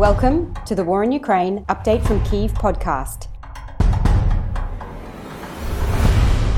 Welcome 0.00 0.54
to 0.64 0.74
the 0.74 0.82
War 0.82 1.04
in 1.04 1.12
Ukraine 1.12 1.62
Update 1.66 2.02
from 2.06 2.24
Kiev 2.24 2.54
podcast. 2.54 3.26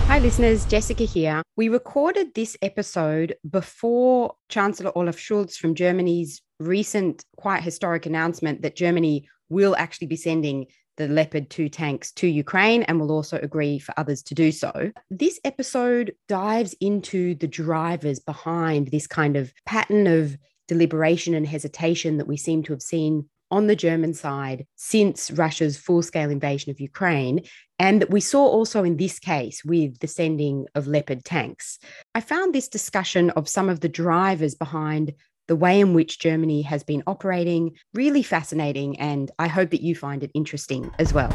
Hi, 0.07 0.21
listeners. 0.21 0.65
Jessica 0.65 1.03
here. 1.03 1.43
We 1.57 1.69
recorded 1.69 2.35
this 2.35 2.57
episode 2.63 3.35
before 3.51 4.37
Chancellor 4.49 4.97
Olaf 4.97 5.17
Scholz 5.17 5.57
from 5.57 5.75
Germany's 5.75 6.41
recent, 6.61 7.25
quite 7.37 7.65
historic 7.65 8.07
announcement 8.07 8.63
that 8.63 8.77
Germany 8.77 9.29
will 9.49 9.75
actually 9.75 10.07
be 10.07 10.15
sending 10.15 10.67
the 10.97 11.09
Leopard 11.09 11.51
2 11.51 11.69
tanks 11.69 12.13
to 12.13 12.29
Ukraine 12.29 12.85
and 12.85 13.01
will 13.01 13.11
also 13.11 13.41
agree 13.43 13.81
for 13.81 13.93
others 13.97 14.23
to 14.23 14.37
do 14.37 14.53
so. 14.53 14.93
This 15.11 15.41
episode 15.43 16.15
dives 16.29 16.77
into 16.81 17.35
the 17.35 17.49
drivers 17.49 18.21
behind 18.21 18.93
this 18.93 19.09
kind 19.09 19.37
of 19.37 19.53
pattern 19.67 20.07
of 20.07 20.37
deliberation 20.69 21.35
and 21.35 21.47
hesitation 21.47 22.19
that 22.19 22.29
we 22.29 22.37
seem 22.37 22.63
to 22.63 22.73
have 22.73 22.81
seen 22.81 23.29
on 23.53 23.69
the 23.69 23.77
German 23.77 24.15
side 24.15 24.67
since 24.75 25.31
Russia's 25.31 25.77
full 25.77 26.03
scale 26.03 26.31
invasion 26.31 26.71
of 26.71 26.81
Ukraine, 26.81 27.45
and 27.79 28.01
that 28.01 28.11
we 28.11 28.21
saw 28.21 28.45
also 28.45 28.83
in 28.83 28.97
this 28.97 29.19
case 29.21 29.63
with 29.65 29.99
the 30.01 30.09
sending 30.09 30.67
of 30.75 30.89
Leopard 30.89 31.25
tanks. 31.25 31.79
I 32.15 32.21
found 32.21 32.55
this 32.55 32.69
discussion 32.69 33.31
of 33.31 33.49
some 33.49 33.69
of 33.69 33.81
the 33.81 33.89
drivers 33.89 34.55
behind 34.57 35.13
the 35.49 35.57
way 35.57 35.79
in 35.79 35.93
which 35.93 36.19
Germany 36.19 36.63
has 36.63 36.83
been 36.83 37.03
operating 37.07 37.77
really 37.95 38.23
fascinating, 38.23 38.99
and 38.99 39.31
I 39.39 39.49
hope 39.49 39.71
that 39.71 39.83
you 39.83 39.95
find 39.95 40.25
it 40.25 40.31
interesting 40.35 40.91
as 40.99 41.13
well. 41.13 41.33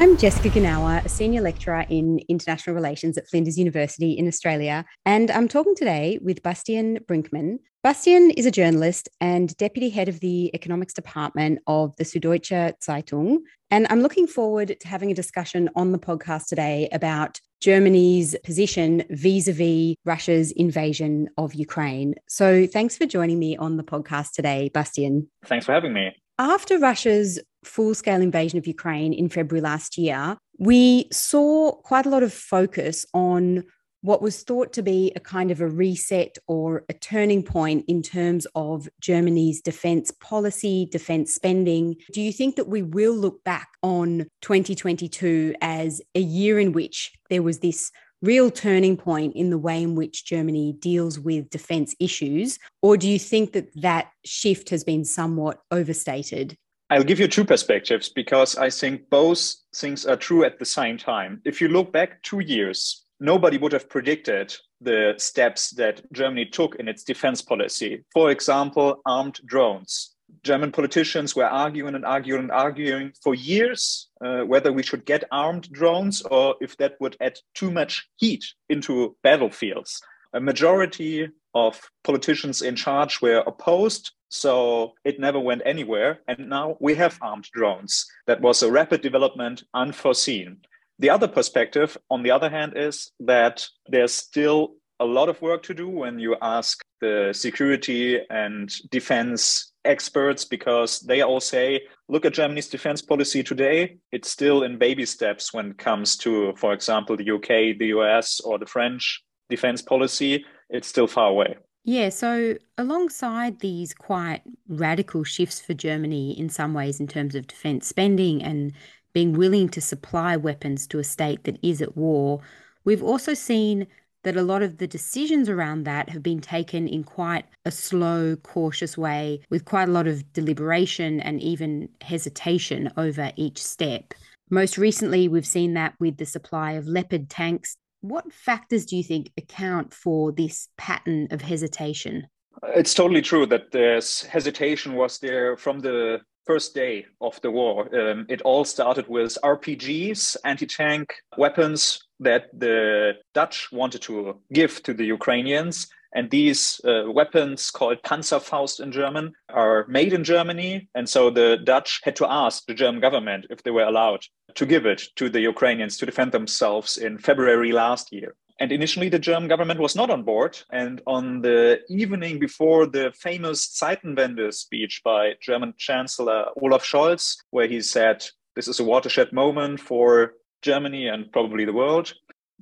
I'm 0.00 0.16
Jessica 0.16 0.48
Genauer, 0.48 1.04
a 1.04 1.08
senior 1.08 1.40
lecturer 1.40 1.84
in 1.88 2.20
international 2.28 2.76
relations 2.76 3.18
at 3.18 3.26
Flinders 3.28 3.58
University 3.58 4.12
in 4.12 4.28
Australia, 4.28 4.84
and 5.04 5.28
I'm 5.28 5.48
talking 5.48 5.74
today 5.74 6.20
with 6.22 6.40
Bastian 6.40 7.00
Brinkmann. 7.08 7.58
Bastian 7.82 8.30
is 8.30 8.46
a 8.46 8.52
journalist 8.52 9.08
and 9.20 9.56
deputy 9.56 9.88
head 9.88 10.08
of 10.08 10.20
the 10.20 10.54
economics 10.54 10.94
department 10.94 11.58
of 11.66 11.96
the 11.96 12.04
Süddeutsche 12.04 12.74
Zeitung. 12.80 13.38
And 13.72 13.88
I'm 13.90 14.00
looking 14.00 14.28
forward 14.28 14.76
to 14.78 14.88
having 14.88 15.10
a 15.10 15.14
discussion 15.14 15.68
on 15.74 15.90
the 15.90 15.98
podcast 15.98 16.46
today 16.46 16.88
about 16.92 17.40
Germany's 17.60 18.36
position 18.44 19.02
vis 19.10 19.48
a 19.48 19.52
vis 19.52 19.96
Russia's 20.04 20.52
invasion 20.52 21.28
of 21.36 21.54
Ukraine. 21.54 22.14
So 22.28 22.68
thanks 22.68 22.96
for 22.96 23.04
joining 23.04 23.40
me 23.40 23.56
on 23.56 23.76
the 23.76 23.82
podcast 23.82 24.30
today, 24.32 24.70
Bastian. 24.72 25.28
Thanks 25.44 25.66
for 25.66 25.72
having 25.72 25.92
me. 25.92 26.14
After 26.38 26.78
Russia's 26.78 27.40
full 27.64 27.94
scale 27.94 28.20
invasion 28.20 28.58
of 28.58 28.66
Ukraine 28.66 29.12
in 29.12 29.28
February 29.28 29.60
last 29.60 29.98
year, 29.98 30.36
we 30.58 31.08
saw 31.12 31.72
quite 31.72 32.06
a 32.06 32.10
lot 32.10 32.22
of 32.22 32.32
focus 32.32 33.06
on 33.14 33.64
what 34.00 34.22
was 34.22 34.42
thought 34.42 34.72
to 34.72 34.82
be 34.82 35.12
a 35.16 35.20
kind 35.20 35.50
of 35.50 35.60
a 35.60 35.68
reset 35.68 36.38
or 36.46 36.84
a 36.88 36.92
turning 36.92 37.42
point 37.42 37.84
in 37.88 38.00
terms 38.00 38.46
of 38.54 38.88
Germany's 39.00 39.60
defense 39.60 40.12
policy, 40.12 40.88
defense 40.90 41.34
spending. 41.34 41.96
Do 42.12 42.20
you 42.20 42.32
think 42.32 42.56
that 42.56 42.68
we 42.68 42.82
will 42.82 43.14
look 43.14 43.42
back 43.42 43.68
on 43.82 44.26
2022 44.42 45.54
as 45.60 46.00
a 46.14 46.20
year 46.20 46.60
in 46.60 46.72
which 46.72 47.12
there 47.28 47.42
was 47.42 47.58
this 47.58 47.90
real 48.22 48.50
turning 48.50 48.96
point 48.96 49.34
in 49.34 49.50
the 49.50 49.58
way 49.58 49.82
in 49.82 49.94
which 49.94 50.24
Germany 50.24 50.74
deals 50.78 51.18
with 51.18 51.50
defense 51.50 51.94
issues? 52.00 52.58
Or 52.82 52.96
do 52.96 53.08
you 53.08 53.18
think 53.18 53.52
that 53.52 53.68
that 53.80 54.10
shift 54.24 54.70
has 54.70 54.84
been 54.84 55.04
somewhat 55.04 55.60
overstated? 55.70 56.56
I'll 56.90 57.04
give 57.04 57.20
you 57.20 57.28
two 57.28 57.44
perspectives 57.44 58.08
because 58.08 58.56
I 58.56 58.70
think 58.70 59.10
both 59.10 59.56
things 59.76 60.06
are 60.06 60.16
true 60.16 60.44
at 60.44 60.58
the 60.58 60.64
same 60.64 60.96
time. 60.96 61.42
If 61.44 61.60
you 61.60 61.68
look 61.68 61.92
back 61.92 62.22
two 62.22 62.40
years, 62.40 63.04
nobody 63.20 63.58
would 63.58 63.72
have 63.72 63.90
predicted 63.90 64.56
the 64.80 65.14
steps 65.18 65.70
that 65.72 66.00
Germany 66.12 66.46
took 66.46 66.76
in 66.76 66.88
its 66.88 67.04
defense 67.04 67.42
policy. 67.42 68.04
For 68.14 68.30
example, 68.30 69.02
armed 69.04 69.38
drones. 69.44 70.14
German 70.44 70.72
politicians 70.72 71.36
were 71.36 71.46
arguing 71.46 71.94
and 71.94 72.06
arguing 72.06 72.42
and 72.42 72.52
arguing 72.52 73.12
for 73.22 73.34
years 73.34 74.08
uh, 74.24 74.42
whether 74.42 74.72
we 74.72 74.82
should 74.82 75.04
get 75.04 75.24
armed 75.30 75.70
drones 75.72 76.22
or 76.22 76.54
if 76.60 76.76
that 76.78 76.94
would 77.00 77.16
add 77.20 77.38
too 77.54 77.70
much 77.70 78.08
heat 78.16 78.44
into 78.68 79.16
battlefields. 79.22 80.00
A 80.32 80.40
majority 80.40 81.28
of 81.66 81.80
politicians 82.04 82.62
in 82.62 82.76
charge 82.76 83.20
were 83.20 83.42
opposed, 83.46 84.12
so 84.28 84.92
it 85.04 85.18
never 85.18 85.40
went 85.40 85.62
anywhere. 85.64 86.20
And 86.28 86.48
now 86.48 86.76
we 86.80 86.94
have 86.94 87.18
armed 87.20 87.48
drones. 87.52 88.06
That 88.26 88.40
was 88.40 88.62
a 88.62 88.70
rapid 88.70 89.00
development 89.02 89.64
unforeseen. 89.74 90.58
The 90.98 91.10
other 91.10 91.28
perspective, 91.28 91.96
on 92.10 92.22
the 92.22 92.30
other 92.30 92.50
hand, 92.50 92.72
is 92.76 93.12
that 93.20 93.66
there's 93.86 94.14
still 94.14 94.74
a 95.00 95.04
lot 95.04 95.28
of 95.28 95.40
work 95.40 95.62
to 95.64 95.74
do 95.74 95.88
when 95.88 96.18
you 96.18 96.36
ask 96.42 96.80
the 97.00 97.32
security 97.32 98.20
and 98.30 98.72
defense 98.90 99.72
experts 99.84 100.44
because 100.44 101.00
they 101.00 101.22
all 101.22 101.40
say 101.40 101.80
look 102.08 102.26
at 102.26 102.34
germany's 102.34 102.68
defense 102.68 103.00
policy 103.00 103.42
today 103.42 103.96
it's 104.10 104.28
still 104.28 104.64
in 104.64 104.76
baby 104.76 105.06
steps 105.06 105.54
when 105.54 105.70
it 105.70 105.78
comes 105.78 106.16
to 106.16 106.52
for 106.56 106.72
example 106.72 107.16
the 107.16 107.30
uk 107.30 107.48
the 107.78 107.92
us 107.92 108.40
or 108.40 108.58
the 108.58 108.66
french 108.66 109.22
defense 109.48 109.80
policy 109.80 110.44
it's 110.70 110.88
still 110.88 111.06
far 111.06 111.28
away 111.28 111.56
yeah, 111.84 112.10
so 112.10 112.58
alongside 112.76 113.60
these 113.60 113.94
quite 113.94 114.42
radical 114.68 115.24
shifts 115.24 115.58
for 115.58 115.72
Germany 115.72 116.38
in 116.38 116.50
some 116.50 116.74
ways 116.74 117.00
in 117.00 117.06
terms 117.06 117.34
of 117.34 117.46
defence 117.46 117.86
spending 117.86 118.42
and 118.42 118.74
being 119.14 119.32
willing 119.32 119.70
to 119.70 119.80
supply 119.80 120.36
weapons 120.36 120.86
to 120.88 120.98
a 120.98 121.04
state 121.04 121.44
that 121.44 121.58
is 121.62 121.80
at 121.80 121.96
war, 121.96 122.42
we've 122.84 123.02
also 123.02 123.32
seen 123.32 123.86
that 124.24 124.36
a 124.36 124.42
lot 124.42 124.62
of 124.62 124.76
the 124.76 124.86
decisions 124.86 125.48
around 125.48 125.84
that 125.84 126.10
have 126.10 126.22
been 126.22 126.40
taken 126.40 126.86
in 126.86 127.04
quite 127.04 127.46
a 127.64 127.70
slow, 127.70 128.36
cautious 128.36 128.98
way, 128.98 129.40
with 129.48 129.64
quite 129.64 129.88
a 129.88 129.92
lot 129.92 130.06
of 130.06 130.30
deliberation 130.34 131.20
and 131.20 131.40
even 131.40 131.88
hesitation 132.02 132.92
over 132.98 133.32
each 133.36 133.64
step. 133.64 134.12
Most 134.50 134.76
recently, 134.76 135.26
we've 135.26 135.46
seen 135.46 135.72
that 135.72 135.94
with 135.98 136.18
the 136.18 136.26
supply 136.26 136.72
of 136.72 136.86
Leopard 136.86 137.30
tanks. 137.30 137.78
What 138.00 138.32
factors 138.32 138.86
do 138.86 138.96
you 138.96 139.02
think 139.02 139.32
account 139.36 139.92
for 139.92 140.32
this 140.32 140.68
pattern 140.76 141.28
of 141.30 141.42
hesitation? 141.42 142.28
It's 142.62 142.94
totally 142.94 143.22
true 143.22 143.46
that 143.46 143.70
this 143.72 144.22
hesitation 144.22 144.94
was 144.94 145.18
there 145.18 145.56
from 145.56 145.80
the 145.80 146.20
first 146.46 146.74
day 146.74 147.06
of 147.20 147.40
the 147.42 147.50
war. 147.50 147.94
Um, 147.94 148.26
it 148.28 148.40
all 148.42 148.64
started 148.64 149.06
with 149.08 149.36
RPGs, 149.44 150.36
anti 150.44 150.66
tank 150.66 151.12
weapons 151.36 152.07
that 152.20 152.48
the 152.52 153.14
Dutch 153.34 153.70
wanted 153.72 154.02
to 154.02 154.40
give 154.52 154.82
to 154.84 154.94
the 154.94 155.04
Ukrainians. 155.04 155.88
And 156.14 156.30
these 156.30 156.80
uh, 156.84 157.10
weapons, 157.10 157.70
called 157.70 158.02
Panzerfaust 158.02 158.80
in 158.80 158.92
German, 158.92 159.34
are 159.50 159.84
made 159.88 160.12
in 160.12 160.24
Germany. 160.24 160.88
And 160.94 161.08
so 161.08 161.30
the 161.30 161.58
Dutch 161.62 162.00
had 162.02 162.16
to 162.16 162.30
ask 162.30 162.64
the 162.66 162.74
German 162.74 163.00
government 163.00 163.46
if 163.50 163.62
they 163.62 163.70
were 163.70 163.84
allowed 163.84 164.24
to 164.54 164.66
give 164.66 164.86
it 164.86 165.02
to 165.16 165.28
the 165.28 165.40
Ukrainians 165.40 165.98
to 165.98 166.06
defend 166.06 166.32
themselves 166.32 166.96
in 166.96 167.18
February 167.18 167.72
last 167.72 168.10
year. 168.12 168.34
And 168.60 168.72
initially, 168.72 169.08
the 169.08 169.18
German 169.18 169.48
government 169.48 169.80
was 169.80 169.94
not 169.94 170.10
on 170.10 170.24
board. 170.24 170.58
And 170.72 171.00
on 171.06 171.42
the 171.42 171.80
evening 171.88 172.40
before 172.40 172.86
the 172.86 173.12
famous 173.14 173.68
Zeitenwende 173.68 174.52
speech 174.52 175.02
by 175.04 175.34
German 175.40 175.74
Chancellor 175.76 176.46
Olaf 176.60 176.82
Scholz, 176.84 177.36
where 177.50 177.68
he 177.68 177.80
said, 177.80 178.26
This 178.56 178.66
is 178.66 178.80
a 178.80 178.84
watershed 178.84 179.32
moment 179.32 179.78
for 179.78 180.32
Germany 180.62 181.08
and 181.08 181.30
probably 181.32 181.64
the 181.64 181.72
world, 181.72 182.12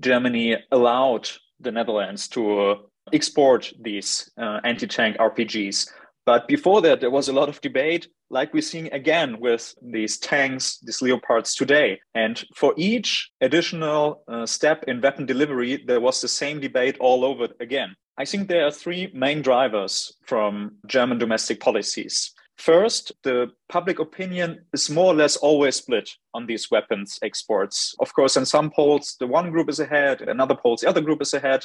Germany 0.00 0.56
allowed 0.70 1.28
the 1.60 1.72
Netherlands 1.72 2.28
to 2.28 2.76
export 3.12 3.72
these 3.80 4.30
uh, 4.38 4.60
anti 4.64 4.86
tank 4.86 5.16
RPGs. 5.18 5.88
But 6.26 6.48
before 6.48 6.82
that, 6.82 7.00
there 7.00 7.10
was 7.10 7.28
a 7.28 7.32
lot 7.32 7.48
of 7.48 7.60
debate, 7.60 8.08
like 8.30 8.52
we're 8.52 8.60
seeing 8.60 8.92
again 8.92 9.38
with 9.38 9.74
these 9.80 10.18
tanks, 10.18 10.80
these 10.80 11.00
Leopards 11.00 11.54
today. 11.54 12.00
And 12.16 12.44
for 12.54 12.74
each 12.76 13.30
additional 13.40 14.24
uh, 14.26 14.44
step 14.44 14.84
in 14.88 15.00
weapon 15.00 15.24
delivery, 15.24 15.84
there 15.86 16.00
was 16.00 16.20
the 16.20 16.28
same 16.28 16.58
debate 16.58 16.96
all 16.98 17.24
over 17.24 17.48
again. 17.60 17.94
I 18.18 18.24
think 18.24 18.48
there 18.48 18.66
are 18.66 18.72
three 18.72 19.10
main 19.14 19.40
drivers 19.40 20.16
from 20.26 20.76
German 20.86 21.18
domestic 21.18 21.60
policies. 21.60 22.32
First, 22.56 23.12
the 23.22 23.52
public 23.68 23.98
opinion 23.98 24.64
is 24.72 24.88
more 24.88 25.12
or 25.12 25.14
less 25.14 25.36
always 25.36 25.76
split 25.76 26.08
on 26.32 26.46
these 26.46 26.70
weapons 26.70 27.18
exports. 27.22 27.94
Of 28.00 28.14
course, 28.14 28.36
in 28.36 28.46
some 28.46 28.70
polls, 28.70 29.16
the 29.20 29.26
one 29.26 29.50
group 29.50 29.68
is 29.68 29.78
ahead, 29.78 30.22
in 30.22 30.40
other 30.40 30.54
polls, 30.54 30.80
the 30.80 30.88
other 30.88 31.02
group 31.02 31.20
is 31.20 31.34
ahead 31.34 31.64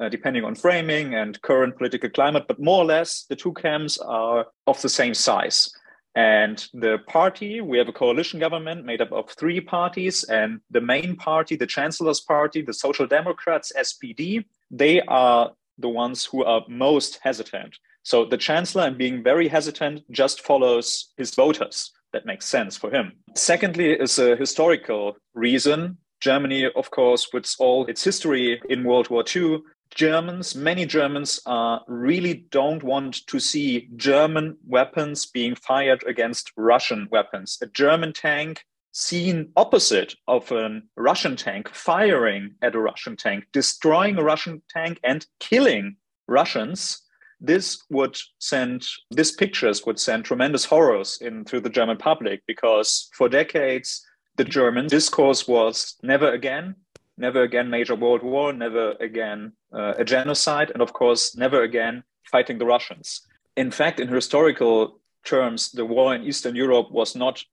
uh, 0.00 0.08
depending 0.08 0.44
on 0.44 0.54
framing 0.54 1.14
and 1.14 1.40
current 1.42 1.76
political 1.76 2.08
climate, 2.10 2.44
but 2.48 2.60
more 2.60 2.82
or 2.82 2.84
less 2.84 3.24
the 3.28 3.36
two 3.36 3.52
camps 3.52 3.98
are 3.98 4.46
of 4.66 4.80
the 4.82 4.88
same 4.88 5.14
size. 5.14 5.70
And 6.14 6.66
the 6.74 6.98
party, 7.06 7.60
we 7.60 7.78
have 7.78 7.88
a 7.88 7.92
coalition 7.92 8.40
government 8.40 8.84
made 8.84 9.00
up 9.00 9.12
of 9.12 9.30
three 9.30 9.60
parties, 9.60 10.24
and 10.24 10.60
the 10.70 10.80
main 10.80 11.16
party, 11.16 11.54
the 11.54 11.66
Chancellor's 11.66 12.20
Party, 12.20 12.62
the 12.62 12.74
Social 12.74 13.06
Democrats, 13.06 13.72
SPD, 13.78 14.44
they 14.70 15.00
are 15.02 15.52
the 15.78 15.88
ones 15.88 16.24
who 16.24 16.44
are 16.44 16.64
most 16.68 17.20
hesitant. 17.22 17.78
So 18.10 18.24
the 18.24 18.36
Chancellor, 18.36 18.82
and 18.88 18.98
being 18.98 19.22
very 19.22 19.46
hesitant, 19.46 20.02
just 20.10 20.40
follows 20.40 21.12
his 21.16 21.32
voters. 21.32 21.92
That 22.12 22.26
makes 22.26 22.44
sense 22.44 22.76
for 22.76 22.90
him. 22.90 23.12
Secondly, 23.36 23.92
is 23.92 24.18
a 24.18 24.34
historical 24.34 25.16
reason. 25.32 25.96
Germany, 26.18 26.68
of 26.74 26.90
course, 26.90 27.28
with 27.32 27.46
all 27.60 27.86
its 27.86 28.02
history 28.02 28.60
in 28.68 28.82
World 28.82 29.10
War 29.10 29.22
II, 29.24 29.60
Germans, 29.94 30.56
many 30.56 30.86
Germans, 30.86 31.40
uh, 31.46 31.78
really 31.86 32.46
don't 32.50 32.82
want 32.82 33.24
to 33.28 33.38
see 33.38 33.88
German 33.94 34.56
weapons 34.66 35.26
being 35.26 35.54
fired 35.54 36.02
against 36.04 36.50
Russian 36.56 37.06
weapons. 37.12 37.58
A 37.62 37.66
German 37.66 38.12
tank 38.12 38.64
seen 38.90 39.52
opposite 39.54 40.16
of 40.26 40.50
a 40.50 40.80
Russian 40.96 41.36
tank 41.36 41.68
firing 41.68 42.56
at 42.60 42.74
a 42.74 42.80
Russian 42.80 43.14
tank, 43.14 43.44
destroying 43.52 44.18
a 44.18 44.24
Russian 44.24 44.62
tank, 44.68 44.98
and 45.04 45.24
killing 45.38 45.94
Russians. 46.26 47.02
This 47.40 47.82
would 47.90 48.18
send, 48.38 48.86
these 49.10 49.32
pictures 49.32 49.86
would 49.86 49.98
send 49.98 50.24
tremendous 50.24 50.64
horrors 50.64 51.18
in 51.20 51.44
through 51.44 51.60
the 51.60 51.70
German 51.70 51.96
public 51.96 52.42
because 52.46 53.08
for 53.14 53.28
decades, 53.28 54.04
the 54.36 54.44
German 54.44 54.86
discourse 54.86 55.48
was 55.48 55.96
never 56.02 56.30
again, 56.32 56.76
never 57.16 57.42
again 57.42 57.70
major 57.70 57.94
world 57.94 58.22
war, 58.22 58.52
never 58.52 58.92
again 59.00 59.52
uh, 59.72 59.94
a 59.98 60.04
genocide, 60.04 60.70
and 60.70 60.82
of 60.82 60.92
course, 60.92 61.36
never 61.36 61.62
again 61.62 62.04
fighting 62.24 62.58
the 62.58 62.66
Russians. 62.66 63.22
In 63.56 63.70
fact, 63.70 64.00
in 64.00 64.08
historical 64.08 65.00
terms, 65.24 65.70
the 65.72 65.84
war 65.84 66.14
in 66.14 66.24
Eastern 66.24 66.56
Europe 66.56 66.90
was 66.90 67.14
not 67.14 67.44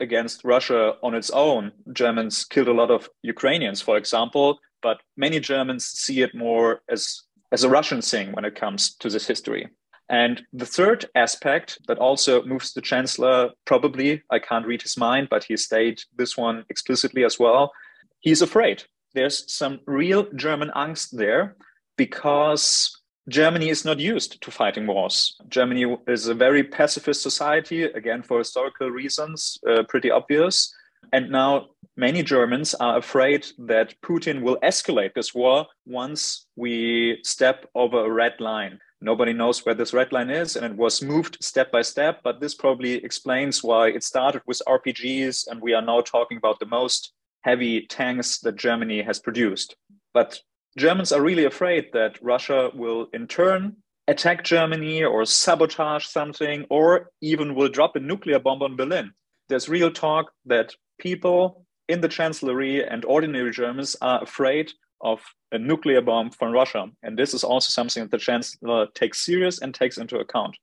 against 0.00 0.44
Russia 0.44 0.94
on 1.02 1.14
its 1.14 1.30
own. 1.30 1.72
Germans 1.92 2.44
killed 2.44 2.68
a 2.68 2.72
lot 2.72 2.90
of 2.90 3.08
Ukrainians, 3.22 3.80
for 3.80 3.96
example, 3.96 4.58
but 4.82 5.00
many 5.16 5.38
Germans 5.38 5.86
see 5.86 6.22
it 6.22 6.34
more 6.34 6.82
as, 6.88 7.22
as 7.52 7.64
a 7.64 7.68
Russian 7.68 8.00
thing 8.02 8.32
when 8.32 8.44
it 8.44 8.54
comes 8.54 8.94
to 8.96 9.08
this 9.08 9.26
history. 9.26 9.68
And 10.08 10.42
the 10.52 10.66
third 10.66 11.06
aspect 11.14 11.78
that 11.86 11.98
also 11.98 12.42
moves 12.44 12.72
the 12.72 12.80
chancellor, 12.80 13.50
probably, 13.64 14.22
I 14.30 14.38
can't 14.38 14.66
read 14.66 14.82
his 14.82 14.96
mind, 14.96 15.28
but 15.30 15.44
he 15.44 15.56
stated 15.56 16.02
this 16.16 16.36
one 16.36 16.64
explicitly 16.68 17.24
as 17.24 17.38
well. 17.38 17.72
He's 18.20 18.42
afraid. 18.42 18.84
There's 19.14 19.50
some 19.52 19.80
real 19.86 20.26
German 20.34 20.70
angst 20.74 21.10
there 21.12 21.56
because 21.96 22.98
Germany 23.28 23.68
is 23.68 23.84
not 23.84 24.00
used 24.00 24.42
to 24.42 24.50
fighting 24.50 24.86
wars. 24.86 25.36
Germany 25.48 25.96
is 26.08 26.26
a 26.26 26.34
very 26.34 26.64
pacifist 26.64 27.22
society, 27.22 27.84
again, 27.84 28.22
for 28.22 28.38
historical 28.38 28.90
reasons, 28.90 29.58
uh, 29.68 29.84
pretty 29.88 30.10
obvious. 30.10 30.74
And 31.12 31.30
now 31.30 31.68
many 31.96 32.22
Germans 32.22 32.74
are 32.74 32.98
afraid 32.98 33.46
that 33.58 33.94
Putin 34.02 34.42
will 34.42 34.58
escalate 34.62 35.14
this 35.14 35.34
war 35.34 35.66
once 35.86 36.46
we 36.56 37.18
step 37.22 37.66
over 37.74 38.04
a 38.04 38.10
red 38.10 38.40
line. 38.40 38.78
Nobody 39.00 39.32
knows 39.32 39.66
where 39.66 39.74
this 39.74 39.92
red 39.92 40.12
line 40.12 40.30
is, 40.30 40.54
and 40.54 40.64
it 40.64 40.76
was 40.76 41.02
moved 41.02 41.38
step 41.40 41.72
by 41.72 41.82
step. 41.82 42.20
But 42.22 42.40
this 42.40 42.54
probably 42.54 42.94
explains 43.04 43.62
why 43.62 43.88
it 43.88 44.04
started 44.04 44.42
with 44.46 44.62
RPGs, 44.66 45.48
and 45.48 45.60
we 45.60 45.74
are 45.74 45.82
now 45.82 46.00
talking 46.00 46.38
about 46.38 46.60
the 46.60 46.66
most 46.66 47.12
heavy 47.42 47.86
tanks 47.86 48.38
that 48.40 48.56
Germany 48.56 49.02
has 49.02 49.18
produced. 49.18 49.74
But 50.14 50.38
Germans 50.78 51.12
are 51.12 51.20
really 51.20 51.44
afraid 51.44 51.86
that 51.92 52.22
Russia 52.22 52.70
will 52.74 53.08
in 53.12 53.26
turn 53.26 53.76
attack 54.08 54.44
Germany 54.44 55.04
or 55.04 55.24
sabotage 55.24 56.06
something 56.06 56.66
or 56.70 57.10
even 57.20 57.54
will 57.54 57.68
drop 57.68 57.96
a 57.96 58.00
nuclear 58.00 58.38
bomb 58.38 58.62
on 58.62 58.76
Berlin. 58.76 59.12
There's 59.48 59.68
real 59.68 59.90
talk 59.90 60.32
that 60.46 60.74
people 60.98 61.61
in 61.92 62.00
the 62.00 62.08
chancellery 62.08 62.84
and 62.84 63.04
ordinary 63.04 63.52
Germans 63.52 63.94
are 64.00 64.22
afraid 64.22 64.72
of 65.02 65.20
a 65.52 65.58
nuclear 65.58 66.00
bomb 66.00 66.30
from 66.30 66.52
Russia. 66.52 66.86
And 67.02 67.18
this 67.18 67.34
is 67.34 67.44
also 67.44 67.68
something 67.70 68.02
that 68.02 68.10
the 68.10 68.18
chancellor 68.18 68.86
takes 68.94 69.24
serious 69.24 69.60
and 69.60 69.74
takes 69.74 69.98
into 69.98 70.18
account. 70.18 70.56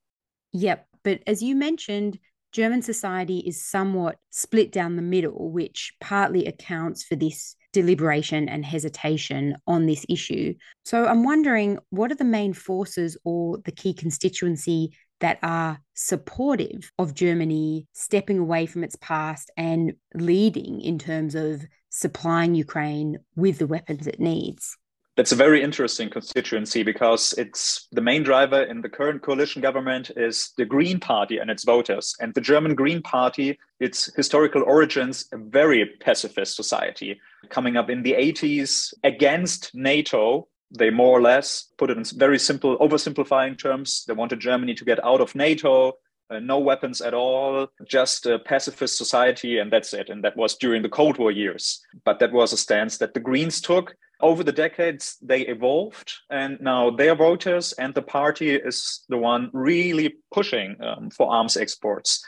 Yep. 0.53 0.87
But 1.03 1.21
as 1.27 1.43
you 1.43 1.55
mentioned, 1.55 2.19
German 2.51 2.81
society 2.81 3.39
is 3.39 3.63
somewhat 3.63 4.17
split 4.31 4.71
down 4.71 4.95
the 4.95 5.03
middle, 5.03 5.51
which 5.51 5.93
partly 6.01 6.47
accounts 6.47 7.03
for 7.03 7.15
this 7.15 7.55
deliberation 7.73 8.49
and 8.49 8.65
hesitation 8.65 9.55
on 9.67 9.85
this 9.85 10.03
issue. 10.09 10.55
So 10.85 11.05
I'm 11.05 11.23
wondering 11.23 11.77
what 11.91 12.11
are 12.11 12.15
the 12.15 12.23
main 12.23 12.53
forces 12.53 13.15
or 13.23 13.59
the 13.63 13.71
key 13.71 13.93
constituency 13.93 14.97
that 15.19 15.39
are 15.43 15.79
supportive 15.93 16.91
of 16.97 17.13
Germany 17.13 17.87
stepping 17.93 18.39
away 18.39 18.65
from 18.65 18.83
its 18.83 18.95
past 18.97 19.51
and 19.57 19.93
leading 20.13 20.81
in 20.81 20.97
terms 20.97 21.35
of 21.35 21.65
supplying 21.89 22.55
Ukraine 22.55 23.19
with 23.35 23.57
the 23.59 23.67
weapons 23.67 24.07
it 24.07 24.19
needs? 24.19 24.77
That's 25.19 25.33
a 25.33 25.35
very 25.35 25.61
interesting 25.61 26.09
constituency 26.09 26.81
because 26.81 27.33
it's 27.33 27.89
the 27.91 27.99
main 27.99 28.23
driver 28.23 28.63
in 28.63 28.79
the 28.79 28.87
current 28.87 29.21
coalition 29.21 29.61
government 29.61 30.11
is 30.15 30.53
the 30.55 30.63
Green 30.63 30.97
Party 30.97 31.39
and 31.39 31.51
its 31.51 31.65
voters. 31.65 32.15
And 32.21 32.33
the 32.33 32.39
German 32.39 32.73
Green 32.73 33.01
Party, 33.01 33.59
its 33.81 34.09
historical 34.15 34.63
origins, 34.63 35.27
a 35.33 35.37
very 35.37 35.85
pacifist 35.99 36.55
society. 36.55 37.19
Coming 37.49 37.75
up 37.75 37.89
in 37.89 38.01
the 38.01 38.13
80s 38.13 38.93
against 39.03 39.75
NATO, 39.75 40.47
they 40.71 40.89
more 40.89 41.17
or 41.17 41.21
less 41.21 41.67
put 41.77 41.89
it 41.89 41.97
in 41.97 42.03
very 42.03 42.39
simple, 42.39 42.77
oversimplifying 42.79 43.57
terms. 43.57 44.03
They 44.07 44.13
wanted 44.13 44.39
Germany 44.39 44.73
to 44.75 44.85
get 44.85 45.03
out 45.03 45.21
of 45.21 45.35
NATO, 45.35 45.93
uh, 46.29 46.39
no 46.39 46.59
weapons 46.59 47.01
at 47.01 47.13
all, 47.13 47.67
just 47.87 48.25
a 48.25 48.39
pacifist 48.39 48.97
society, 48.97 49.57
and 49.57 49.71
that's 49.71 49.93
it. 49.93 50.09
And 50.09 50.23
that 50.23 50.37
was 50.37 50.55
during 50.55 50.83
the 50.83 50.89
Cold 50.89 51.17
War 51.17 51.31
years. 51.31 51.81
But 52.05 52.19
that 52.19 52.31
was 52.31 52.53
a 52.53 52.57
stance 52.57 52.97
that 52.99 53.13
the 53.13 53.19
Greens 53.19 53.61
took 53.61 53.95
over 54.21 54.43
the 54.43 54.51
decades 54.51 55.17
they 55.21 55.41
evolved 55.41 56.13
and 56.29 56.59
now 56.59 56.89
their 56.89 57.15
voters 57.15 57.71
and 57.73 57.93
the 57.93 58.01
party 58.01 58.53
is 58.53 59.05
the 59.09 59.17
one 59.17 59.49
really 59.53 60.15
pushing 60.33 60.75
um, 60.81 61.09
for 61.09 61.31
arms 61.31 61.55
exports 61.55 62.23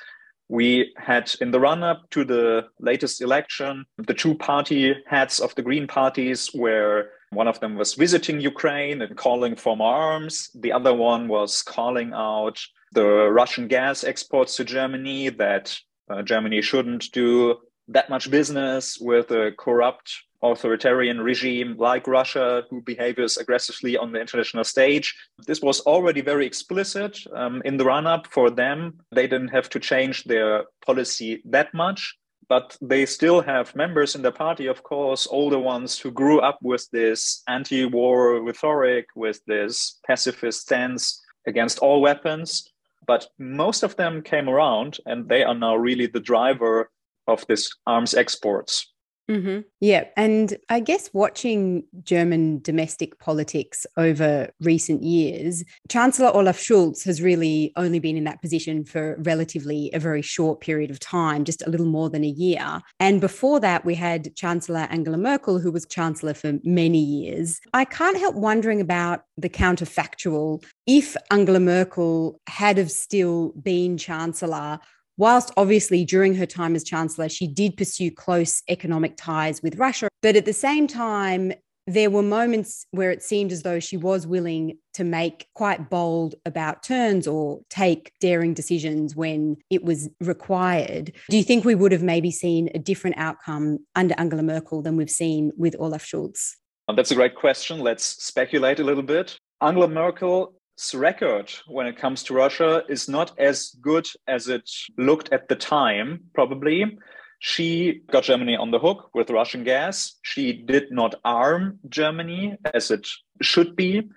we 0.47 0.93
had 0.97 1.33
in 1.41 1.51
the 1.51 1.59
run 1.59 1.83
up 1.83 2.09
to 2.09 2.23
the 2.23 2.65
latest 2.79 3.21
election 3.21 3.85
the 3.97 4.13
two 4.13 4.35
party 4.35 4.95
heads 5.05 5.39
of 5.39 5.53
the 5.55 5.61
green 5.61 5.85
parties 5.85 6.49
where 6.53 7.11
one 7.31 7.47
of 7.47 7.59
them 7.59 7.75
was 7.75 7.93
visiting 7.95 8.39
ukraine 8.39 9.01
and 9.01 9.17
calling 9.17 9.55
for 9.55 9.75
more 9.75 9.93
arms 9.93 10.49
the 10.55 10.71
other 10.71 10.93
one 10.93 11.27
was 11.27 11.61
calling 11.61 12.13
out 12.13 12.59
the 12.93 13.05
russian 13.31 13.67
gas 13.67 14.03
exports 14.03 14.55
to 14.55 14.63
germany 14.63 15.29
that 15.29 15.77
uh, 16.09 16.21
germany 16.21 16.61
shouldn't 16.61 17.11
do 17.11 17.57
that 17.87 18.09
much 18.09 18.29
business 18.29 18.97
with 18.99 19.31
a 19.31 19.51
corrupt 19.57 20.13
authoritarian 20.43 21.21
regime 21.21 21.75
like 21.77 22.07
Russia 22.07 22.63
who 22.69 22.81
behaves 22.81 23.37
aggressively 23.37 23.95
on 23.95 24.11
the 24.11 24.19
international 24.19 24.63
stage. 24.63 25.15
This 25.45 25.61
was 25.61 25.81
already 25.81 26.21
very 26.21 26.45
explicit 26.45 27.19
um, 27.35 27.61
in 27.63 27.77
the 27.77 27.85
run 27.85 28.07
up 28.07 28.27
for 28.27 28.49
them. 28.49 28.99
They 29.13 29.27
didn't 29.27 29.49
have 29.49 29.69
to 29.69 29.79
change 29.79 30.23
their 30.23 30.65
policy 30.85 31.41
that 31.45 31.73
much. 31.73 32.17
But 32.51 32.77
they 32.81 33.05
still 33.05 33.39
have 33.39 33.77
members 33.77 34.13
in 34.13 34.23
the 34.23 34.31
party, 34.33 34.67
of 34.67 34.83
course, 34.83 35.25
older 35.25 35.57
ones 35.57 35.97
who 35.97 36.11
grew 36.11 36.41
up 36.41 36.59
with 36.61 36.85
this 36.91 37.43
anti 37.47 37.85
war 37.85 38.43
rhetoric, 38.43 39.05
with 39.15 39.39
this 39.47 40.01
pacifist 40.05 40.63
stance 40.63 41.23
against 41.47 41.79
all 41.79 42.01
weapons. 42.01 42.69
But 43.07 43.29
most 43.39 43.83
of 43.83 43.95
them 43.95 44.21
came 44.21 44.49
around, 44.49 44.97
and 45.05 45.29
they 45.29 45.45
are 45.45 45.55
now 45.55 45.77
really 45.77 46.07
the 46.07 46.19
driver 46.19 46.91
of 47.25 47.47
this 47.47 47.73
arms 47.87 48.13
exports. 48.13 48.90
Mm-hmm. 49.31 49.61
Yeah. 49.79 50.05
And 50.17 50.57
I 50.67 50.81
guess 50.81 51.09
watching 51.13 51.85
German 52.03 52.59
domestic 52.61 53.17
politics 53.19 53.85
over 53.95 54.49
recent 54.59 55.03
years, 55.03 55.63
Chancellor 55.87 56.31
Olaf 56.35 56.59
Scholz 56.59 57.05
has 57.05 57.21
really 57.21 57.71
only 57.77 57.99
been 57.99 58.17
in 58.17 58.25
that 58.25 58.41
position 58.41 58.83
for 58.83 59.15
relatively 59.19 59.89
a 59.93 59.99
very 59.99 60.21
short 60.21 60.59
period 60.59 60.91
of 60.91 60.99
time, 60.99 61.45
just 61.45 61.65
a 61.65 61.69
little 61.69 61.85
more 61.85 62.09
than 62.09 62.25
a 62.25 62.27
year. 62.27 62.81
And 62.99 63.21
before 63.21 63.61
that, 63.61 63.85
we 63.85 63.95
had 63.95 64.35
Chancellor 64.35 64.87
Angela 64.89 65.17
Merkel, 65.17 65.59
who 65.59 65.71
was 65.71 65.85
Chancellor 65.85 66.33
for 66.33 66.59
many 66.65 66.99
years. 66.99 67.61
I 67.73 67.85
can't 67.85 68.17
help 68.17 68.35
wondering 68.35 68.81
about 68.81 69.21
the 69.37 69.49
counterfactual. 69.49 70.61
If 70.85 71.15
Angela 71.31 71.61
Merkel 71.61 72.41
had 72.47 72.77
have 72.77 72.91
still 72.91 73.53
been 73.61 73.97
Chancellor, 73.97 74.79
whilst 75.17 75.51
obviously 75.57 76.05
during 76.05 76.35
her 76.35 76.45
time 76.45 76.75
as 76.75 76.83
Chancellor, 76.83 77.29
she 77.29 77.47
did 77.47 77.77
pursue 77.77 78.11
close 78.11 78.63
economic 78.69 79.15
ties 79.17 79.61
with 79.61 79.77
Russia, 79.77 80.07
but 80.21 80.35
at 80.35 80.45
the 80.45 80.53
same 80.53 80.87
time, 80.87 81.53
there 81.87 82.09
were 82.09 82.21
moments 82.21 82.85
where 82.91 83.11
it 83.11 83.23
seemed 83.23 83.51
as 83.51 83.63
though 83.63 83.79
she 83.79 83.97
was 83.97 84.27
willing 84.27 84.77
to 84.93 85.03
make 85.03 85.47
quite 85.55 85.89
bold 85.89 86.35
about 86.45 86.83
turns 86.83 87.27
or 87.27 87.61
take 87.69 88.13
daring 88.19 88.53
decisions 88.53 89.15
when 89.15 89.57
it 89.69 89.83
was 89.83 90.09
required. 90.19 91.11
Do 91.29 91.37
you 91.37 91.43
think 91.43 91.65
we 91.65 91.75
would 91.75 91.91
have 91.91 92.03
maybe 92.03 92.31
seen 92.31 92.69
a 92.75 92.79
different 92.79 93.17
outcome 93.17 93.79
under 93.95 94.13
Angela 94.17 94.43
Merkel 94.43 94.81
than 94.81 94.95
we've 94.95 95.09
seen 95.09 95.51
with 95.57 95.75
Olaf 95.79 96.05
Scholz? 96.05 96.51
That's 96.95 97.11
a 97.11 97.15
great 97.15 97.35
question. 97.35 97.79
Let's 97.79 98.03
speculate 98.03 98.79
a 98.79 98.83
little 98.83 99.03
bit. 99.03 99.37
Angela 99.61 99.87
Merkel 99.87 100.53
record 100.93 101.51
when 101.67 101.85
it 101.87 101.97
comes 101.97 102.23
to 102.23 102.33
Russia 102.33 102.83
is 102.89 103.07
not 103.07 103.31
as 103.37 103.75
good 103.81 104.07
as 104.27 104.47
it 104.47 104.69
looked 104.97 105.31
at 105.31 105.47
the 105.47 105.55
time, 105.55 106.21
probably. 106.33 106.97
She 107.39 108.01
got 108.11 108.23
Germany 108.23 108.55
on 108.55 108.71
the 108.71 108.79
hook 108.79 109.09
with 109.13 109.29
Russian 109.29 109.63
gas. 109.63 110.15
She 110.23 110.53
did 110.53 110.91
not 110.91 111.15
arm 111.23 111.79
Germany 111.89 112.57
as 112.73 112.91
it 112.91 113.07
should 113.41 113.75
be. 113.75 114.09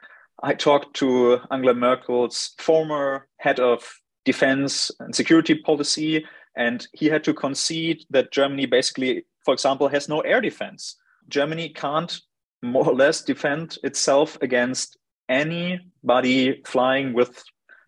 I 0.42 0.54
talked 0.54 0.94
to 0.96 1.38
Angela 1.50 1.74
Merkel's 1.74 2.54
former 2.58 3.28
head 3.38 3.60
of 3.60 4.00
defense 4.24 4.90
and 5.00 5.14
security 5.14 5.54
policy, 5.54 6.24
and 6.56 6.86
he 6.92 7.06
had 7.06 7.24
to 7.24 7.34
concede 7.34 8.04
that 8.10 8.32
Germany 8.32 8.66
basically, 8.66 9.24
for 9.44 9.54
example, 9.54 9.88
has 9.88 10.08
no 10.08 10.20
air 10.20 10.40
defense. 10.40 10.96
Germany 11.28 11.70
can't 11.70 12.20
more 12.62 12.86
or 12.86 12.94
less 12.94 13.22
defend 13.22 13.78
itself 13.84 14.38
against 14.40 14.98
anybody 15.28 16.62
flying 16.64 17.12
with 17.12 17.42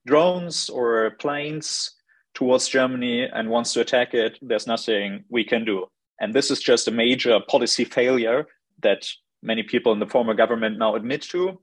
drones 0.06 0.68
or 0.68 1.10
planes 1.18 1.92
towards 2.34 2.68
Germany 2.68 3.24
and 3.24 3.50
wants 3.50 3.72
to 3.72 3.80
attack 3.80 4.14
it. 4.14 4.38
There's 4.42 4.66
nothing 4.66 5.24
we 5.28 5.44
can 5.44 5.64
do. 5.64 5.86
And 6.20 6.34
this 6.34 6.50
is 6.50 6.60
just 6.60 6.88
a 6.88 6.92
major 6.92 7.40
policy 7.48 7.84
failure 7.84 8.46
that 8.82 9.08
many 9.42 9.62
people 9.62 9.92
in 9.92 9.98
the 9.98 10.06
former 10.06 10.34
government 10.34 10.78
now 10.78 10.94
admit 10.94 11.22
to. 11.22 11.60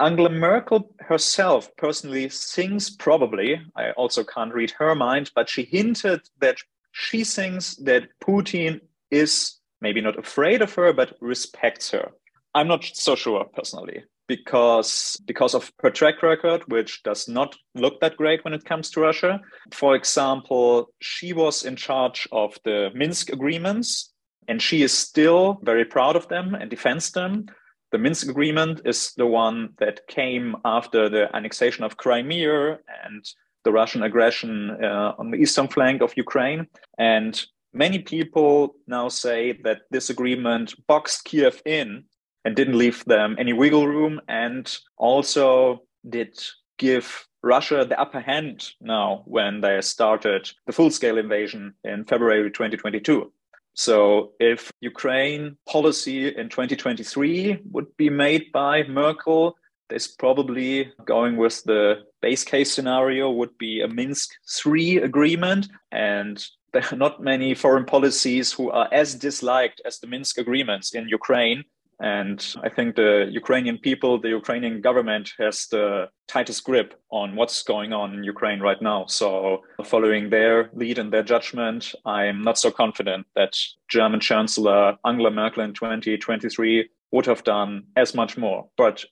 Angela 0.00 0.30
Merkel 0.30 0.94
herself 1.00 1.68
personally 1.76 2.28
thinks 2.28 2.88
probably, 2.88 3.60
I 3.74 3.90
also 3.92 4.22
can't 4.22 4.54
read 4.54 4.70
her 4.72 4.94
mind, 4.94 5.32
but 5.34 5.48
she 5.48 5.64
hinted 5.64 6.20
that 6.40 6.58
she 6.92 7.24
thinks 7.24 7.74
that 7.76 8.08
Putin 8.22 8.80
is 9.10 9.56
maybe 9.80 10.00
not 10.00 10.18
afraid 10.18 10.62
of 10.62 10.74
her, 10.74 10.92
but 10.92 11.16
respects 11.20 11.90
her. 11.90 12.12
I'm 12.54 12.68
not 12.68 12.84
so 12.84 13.16
sure 13.16 13.44
personally 13.44 14.04
because 14.28 15.20
because 15.26 15.54
of 15.54 15.72
her 15.80 15.90
track 15.90 16.22
record 16.22 16.62
which 16.68 17.02
does 17.02 17.26
not 17.28 17.56
look 17.74 17.98
that 18.00 18.16
great 18.16 18.44
when 18.44 18.54
it 18.54 18.64
comes 18.64 18.90
to 18.90 19.00
Russia. 19.00 19.40
For 19.72 19.96
example, 19.96 20.90
she 21.00 21.32
was 21.32 21.64
in 21.64 21.74
charge 21.74 22.28
of 22.30 22.56
the 22.64 22.90
Minsk 22.94 23.32
agreements 23.32 24.12
and 24.46 24.62
she 24.62 24.82
is 24.82 24.92
still 24.92 25.58
very 25.62 25.84
proud 25.84 26.14
of 26.14 26.28
them 26.28 26.54
and 26.54 26.70
defends 26.70 27.10
them. 27.10 27.46
The 27.90 27.98
Minsk 27.98 28.28
agreement 28.28 28.82
is 28.84 29.12
the 29.16 29.26
one 29.26 29.70
that 29.78 30.06
came 30.08 30.56
after 30.64 31.08
the 31.08 31.34
annexation 31.34 31.84
of 31.84 31.96
Crimea 31.96 32.78
and 33.04 33.24
the 33.64 33.72
Russian 33.72 34.02
aggression 34.02 34.76
uh, 34.82 35.14
on 35.18 35.30
the 35.30 35.38
eastern 35.38 35.68
flank 35.68 36.02
of 36.02 36.16
Ukraine. 36.16 36.66
And 36.98 37.42
many 37.72 37.98
people 38.00 38.76
now 38.86 39.08
say 39.08 39.58
that 39.64 39.82
this 39.90 40.10
agreement 40.10 40.74
boxed 40.86 41.24
Kiev 41.24 41.62
in 41.64 42.04
and 42.48 42.56
didn't 42.56 42.78
leave 42.78 43.04
them 43.04 43.36
any 43.38 43.52
wiggle 43.52 43.86
room 43.86 44.22
and 44.26 44.78
also 44.96 45.82
did 46.08 46.34
give 46.78 47.26
Russia 47.42 47.84
the 47.84 48.00
upper 48.00 48.20
hand 48.20 48.70
now 48.80 49.22
when 49.26 49.60
they 49.60 49.82
started 49.82 50.50
the 50.66 50.72
full 50.72 50.90
scale 50.90 51.18
invasion 51.18 51.74
in 51.84 52.06
February 52.06 52.50
2022. 52.50 53.30
So 53.74 54.32
if 54.40 54.72
Ukraine 54.80 55.58
policy 55.68 56.34
in 56.34 56.48
2023 56.48 57.64
would 57.70 57.94
be 57.98 58.08
made 58.08 58.50
by 58.50 58.82
Merkel, 58.84 59.54
this 59.90 60.08
probably 60.08 60.90
going 61.04 61.36
with 61.36 61.62
the 61.64 62.04
base 62.22 62.44
case 62.44 62.72
scenario 62.72 63.30
would 63.30 63.58
be 63.58 63.82
a 63.82 63.88
Minsk 63.88 64.30
3 64.48 65.02
agreement. 65.02 65.68
And 65.92 66.42
there 66.72 66.86
are 66.90 66.96
not 66.96 67.22
many 67.22 67.54
foreign 67.54 67.84
policies 67.84 68.54
who 68.54 68.70
are 68.70 68.88
as 68.90 69.14
disliked 69.14 69.82
as 69.84 69.98
the 69.98 70.06
Minsk 70.06 70.38
agreements 70.38 70.94
in 70.94 71.10
Ukraine. 71.10 71.64
And 72.00 72.54
I 72.62 72.68
think 72.68 72.94
the 72.94 73.28
Ukrainian 73.30 73.78
people, 73.78 74.20
the 74.20 74.28
Ukrainian 74.28 74.80
government 74.80 75.32
has 75.38 75.66
the 75.66 76.08
tightest 76.28 76.62
grip 76.62 76.94
on 77.10 77.34
what's 77.34 77.62
going 77.62 77.92
on 77.92 78.14
in 78.14 78.22
Ukraine 78.22 78.60
right 78.60 78.80
now. 78.80 79.06
So, 79.06 79.62
following 79.84 80.30
their 80.30 80.70
lead 80.74 80.98
and 80.98 81.12
their 81.12 81.24
judgment, 81.24 81.94
I'm 82.04 82.42
not 82.42 82.58
so 82.58 82.70
confident 82.70 83.26
that 83.34 83.56
German 83.88 84.20
Chancellor 84.20 84.96
Angela 85.04 85.30
Merkel 85.32 85.64
in 85.64 85.74
2023 85.74 86.88
would 87.10 87.26
have 87.26 87.42
done 87.42 87.84
as 87.96 88.14
much 88.14 88.36
more. 88.36 88.68
But 88.76 89.04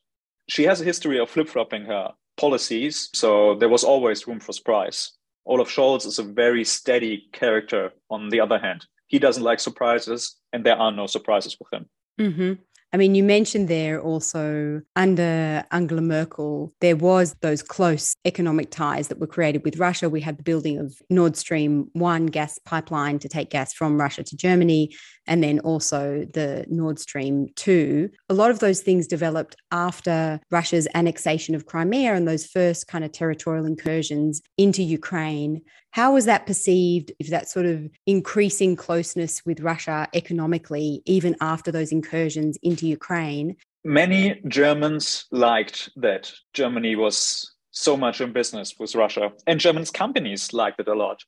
she 0.48 0.62
has 0.64 0.80
a 0.80 0.84
history 0.84 1.18
of 1.18 1.28
flip 1.28 1.48
flopping 1.48 1.86
her 1.86 2.12
policies. 2.36 3.10
So, 3.14 3.56
there 3.56 3.68
was 3.68 3.82
always 3.82 4.28
room 4.28 4.38
for 4.38 4.52
surprise. 4.52 5.12
Olaf 5.44 5.68
Scholz 5.68 6.06
is 6.06 6.20
a 6.20 6.24
very 6.24 6.64
steady 6.64 7.28
character, 7.32 7.92
on 8.10 8.28
the 8.28 8.40
other 8.40 8.58
hand. 8.58 8.86
He 9.08 9.18
doesn't 9.18 9.42
like 9.42 9.60
surprises, 9.60 10.36
and 10.52 10.64
there 10.64 10.76
are 10.76 10.92
no 10.92 11.06
surprises 11.06 11.56
with 11.58 11.72
him. 11.72 11.88
Mm-hmm. 12.20 12.52
I 12.92 12.98
mean, 12.98 13.14
you 13.14 13.24
mentioned 13.24 13.68
there 13.68 14.00
also 14.00 14.80
under 14.94 15.64
Angela 15.70 16.00
Merkel, 16.00 16.72
there 16.80 16.96
was 16.96 17.34
those 17.40 17.62
close 17.62 18.14
economic 18.24 18.70
ties 18.70 19.08
that 19.08 19.18
were 19.18 19.26
created 19.26 19.64
with 19.64 19.78
Russia. 19.78 20.08
We 20.08 20.20
had 20.20 20.38
the 20.38 20.42
building 20.42 20.78
of 20.78 20.94
Nord 21.10 21.36
Stream 21.36 21.90
1 21.92 22.26
gas 22.26 22.58
pipeline 22.64 23.18
to 23.18 23.28
take 23.28 23.50
gas 23.50 23.72
from 23.72 24.00
Russia 24.00 24.22
to 24.22 24.36
Germany, 24.36 24.94
and 25.26 25.42
then 25.42 25.58
also 25.60 26.26
the 26.32 26.64
Nord 26.68 26.98
Stream 26.98 27.48
2. 27.56 28.10
A 28.28 28.34
lot 28.34 28.50
of 28.50 28.58
those 28.58 28.80
things 28.80 29.06
developed 29.06 29.56
after 29.70 30.40
Russia's 30.50 30.88
annexation 30.94 31.54
of 31.54 31.66
Crimea 31.66 32.14
and 32.14 32.26
those 32.26 32.46
first 32.46 32.86
kind 32.86 33.04
of 33.04 33.12
territorial 33.12 33.66
incursions 33.66 34.42
into 34.56 34.82
Ukraine. 34.82 35.62
How 35.90 36.12
was 36.12 36.26
that 36.26 36.46
perceived, 36.46 37.12
if 37.18 37.28
that 37.28 37.48
sort 37.48 37.66
of 37.66 37.88
increasing 38.06 38.76
closeness 38.76 39.44
with 39.46 39.60
Russia 39.60 40.08
economically, 40.14 41.02
even 41.06 41.36
after 41.40 41.72
those 41.72 41.92
incursions 41.92 42.58
into 42.62 42.86
Ukraine? 42.86 43.56
Many 43.84 44.40
Germans 44.48 45.26
liked 45.30 45.90
that 45.96 46.32
Germany 46.52 46.96
was 46.96 47.54
so 47.70 47.96
much 47.96 48.20
in 48.20 48.32
business 48.32 48.74
with 48.78 48.94
Russia, 48.94 49.32
and 49.46 49.60
German 49.60 49.84
companies 49.86 50.52
liked 50.52 50.80
it 50.80 50.88
a 50.88 50.94
lot. 50.94 51.22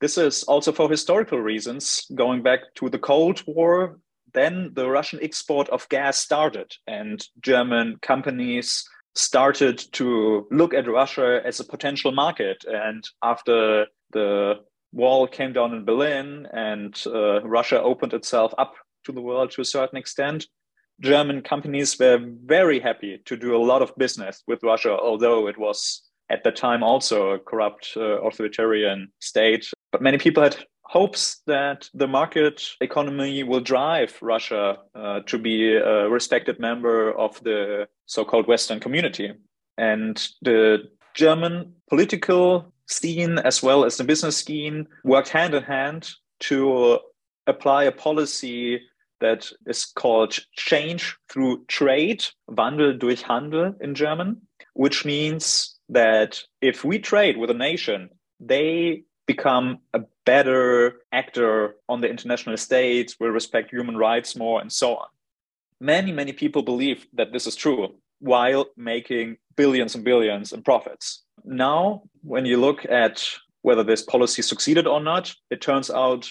This 0.00 0.16
is 0.16 0.42
also 0.44 0.72
for 0.72 0.88
historical 0.88 1.38
reasons, 1.40 2.06
going 2.14 2.42
back 2.42 2.60
to 2.76 2.88
the 2.88 2.98
Cold 2.98 3.42
War. 3.46 3.98
Then 4.32 4.70
the 4.74 4.88
Russian 4.88 5.18
export 5.22 5.68
of 5.68 5.88
gas 5.88 6.16
started, 6.16 6.72
and 6.86 7.20
German 7.42 7.98
companies 8.00 8.88
started 9.14 9.78
to 9.92 10.46
look 10.50 10.72
at 10.72 10.88
Russia 10.88 11.40
as 11.44 11.60
a 11.60 11.64
potential 11.64 12.12
market. 12.12 12.64
And 12.66 13.04
after 13.22 13.86
the 14.12 14.60
wall 14.92 15.26
came 15.26 15.52
down 15.52 15.74
in 15.74 15.84
Berlin 15.84 16.46
and 16.52 16.94
uh, 17.06 17.42
Russia 17.42 17.82
opened 17.82 18.14
itself 18.14 18.54
up 18.56 18.74
to 19.04 19.12
the 19.12 19.20
world 19.20 19.50
to 19.52 19.60
a 19.60 19.64
certain 19.64 19.98
extent, 19.98 20.46
German 21.00 21.42
companies 21.42 21.98
were 21.98 22.20
very 22.44 22.78
happy 22.78 23.20
to 23.24 23.36
do 23.36 23.56
a 23.56 23.64
lot 23.64 23.82
of 23.82 23.96
business 23.96 24.42
with 24.46 24.62
Russia, 24.62 24.90
although 24.90 25.48
it 25.48 25.58
was 25.58 26.02
at 26.30 26.44
the 26.44 26.52
time 26.52 26.82
also 26.82 27.30
a 27.30 27.38
corrupt 27.38 27.92
uh, 27.96 28.22
authoritarian 28.22 29.10
state. 29.18 29.66
But 29.92 30.02
many 30.02 30.18
people 30.18 30.42
had 30.42 30.56
hopes 30.82 31.40
that 31.46 31.88
the 31.94 32.08
market 32.08 32.62
economy 32.80 33.44
will 33.44 33.60
drive 33.60 34.16
Russia 34.20 34.78
uh, 34.94 35.20
to 35.26 35.38
be 35.38 35.76
a 35.76 36.08
respected 36.08 36.58
member 36.58 37.12
of 37.16 37.42
the 37.44 37.86
so 38.06 38.24
called 38.24 38.48
Western 38.48 38.80
community. 38.80 39.32
And 39.78 40.16
the 40.42 40.88
German 41.14 41.74
political 41.88 42.72
scene 42.86 43.38
as 43.38 43.62
well 43.62 43.84
as 43.84 43.96
the 43.96 44.04
business 44.04 44.38
scene 44.38 44.88
worked 45.04 45.28
hand 45.28 45.54
in 45.54 45.62
hand 45.62 46.10
to 46.40 46.98
apply 47.46 47.84
a 47.84 47.92
policy 47.92 48.80
that 49.20 49.50
is 49.66 49.84
called 49.84 50.38
change 50.56 51.16
through 51.28 51.64
trade, 51.66 52.24
Wandel 52.48 52.98
durch 52.98 53.22
Handel 53.22 53.74
in 53.80 53.94
German, 53.94 54.40
which 54.74 55.04
means 55.04 55.78
that 55.88 56.42
if 56.60 56.84
we 56.84 56.98
trade 56.98 57.36
with 57.36 57.50
a 57.50 57.54
nation, 57.54 58.08
they 58.40 59.04
become 59.34 59.66
a 59.94 60.00
better 60.24 61.02
actor 61.12 61.76
on 61.88 62.00
the 62.00 62.10
international 62.14 62.56
stage, 62.56 63.16
will 63.20 63.36
respect 63.40 63.70
human 63.70 63.96
rights 63.96 64.30
more, 64.34 64.60
and 64.60 64.72
so 64.72 64.88
on. 64.96 65.08
Many, 65.80 66.10
many 66.12 66.32
people 66.32 66.62
believe 66.62 67.06
that 67.18 67.32
this 67.32 67.46
is 67.46 67.54
true 67.64 67.80
while 68.18 68.66
making 68.76 69.36
billions 69.56 69.94
and 69.94 70.04
billions 70.04 70.52
in 70.52 70.62
profits. 70.62 71.22
Now, 71.44 72.02
when 72.22 72.44
you 72.44 72.56
look 72.66 72.80
at 73.04 73.14
whether 73.62 73.84
this 73.84 74.02
policy 74.02 74.42
succeeded 74.42 74.86
or 74.86 75.00
not, 75.00 75.24
it 75.54 75.60
turns 75.60 75.90
out 75.90 76.22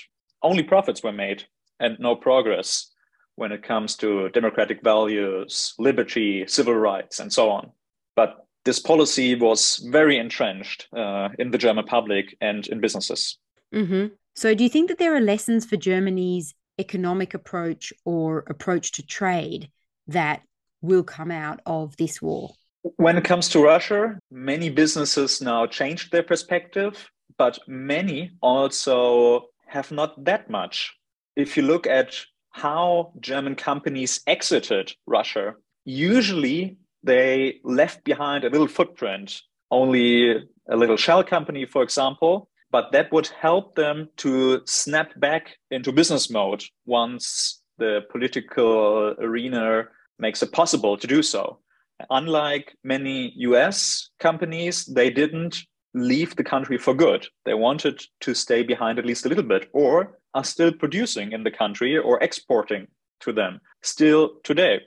only 0.49 0.63
profits 0.63 1.01
were 1.03 1.21
made 1.25 1.39
and 1.79 1.97
no 1.99 2.15
progress 2.15 2.91
when 3.35 3.51
it 3.51 3.63
comes 3.63 3.95
to 3.97 4.29
democratic 4.39 4.79
values, 4.83 5.73
liberty, 5.79 6.45
civil 6.47 6.75
rights, 6.75 7.19
and 7.21 7.31
so 7.31 7.49
on. 7.49 7.71
But 8.15 8.45
this 8.65 8.79
policy 8.79 9.35
was 9.35 9.77
very 9.89 10.17
entrenched 10.17 10.87
uh, 10.95 11.29
in 11.37 11.51
the 11.51 11.57
German 11.57 11.85
public 11.85 12.37
and 12.41 12.67
in 12.67 12.79
businesses. 12.79 13.37
Mm-hmm. 13.73 14.07
So, 14.35 14.53
do 14.53 14.63
you 14.63 14.69
think 14.69 14.89
that 14.89 14.99
there 14.99 15.15
are 15.15 15.21
lessons 15.21 15.65
for 15.65 15.77
Germany's 15.77 16.53
economic 16.79 17.33
approach 17.33 17.91
or 18.05 18.45
approach 18.47 18.91
to 18.93 19.05
trade 19.05 19.69
that 20.07 20.41
will 20.81 21.03
come 21.03 21.31
out 21.31 21.59
of 21.65 21.95
this 21.97 22.21
war? 22.21 22.51
When 22.95 23.17
it 23.17 23.25
comes 23.25 23.49
to 23.49 23.61
Russia, 23.61 24.17
many 24.31 24.69
businesses 24.69 25.41
now 25.41 25.65
changed 25.67 26.11
their 26.11 26.23
perspective, 26.23 27.09
but 27.37 27.59
many 27.67 28.31
also 28.41 29.47
have 29.67 29.91
not 29.91 30.23
that 30.23 30.49
much. 30.49 30.93
If 31.35 31.57
you 31.57 31.63
look 31.63 31.85
at 31.85 32.15
how 32.51 33.13
German 33.19 33.55
companies 33.55 34.21
exited 34.25 34.93
Russia, 35.05 35.55
usually 35.85 36.77
they 37.03 37.59
left 37.63 38.03
behind 38.03 38.43
a 38.43 38.49
little 38.49 38.67
footprint, 38.67 39.41
only 39.71 40.31
a 40.69 40.75
little 40.75 40.97
shell 40.97 41.23
company, 41.23 41.65
for 41.65 41.83
example, 41.83 42.49
but 42.71 42.91
that 42.91 43.11
would 43.11 43.27
help 43.27 43.75
them 43.75 44.09
to 44.17 44.61
snap 44.65 45.19
back 45.19 45.57
into 45.71 45.91
business 45.91 46.29
mode 46.29 46.63
once 46.85 47.61
the 47.77 48.01
political 48.11 49.15
arena 49.19 49.85
makes 50.19 50.43
it 50.43 50.51
possible 50.51 50.97
to 50.97 51.07
do 51.07 51.23
so. 51.23 51.59
Unlike 52.09 52.75
many 52.83 53.33
US 53.37 54.09
companies, 54.19 54.85
they 54.85 55.09
didn't 55.09 55.63
leave 55.93 56.35
the 56.35 56.43
country 56.43 56.77
for 56.77 56.93
good. 56.93 57.27
They 57.45 57.53
wanted 57.53 58.01
to 58.21 58.33
stay 58.33 58.63
behind 58.63 58.99
at 58.99 59.05
least 59.05 59.25
a 59.25 59.29
little 59.29 59.43
bit 59.43 59.69
or 59.73 60.19
are 60.33 60.43
still 60.43 60.71
producing 60.71 61.31
in 61.31 61.43
the 61.43 61.51
country 61.51 61.97
or 61.97 62.21
exporting 62.21 62.87
to 63.21 63.33
them 63.33 63.59
still 63.81 64.33
today. 64.43 64.81